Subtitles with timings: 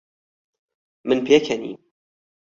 [1.07, 1.77] من پێکەنیم.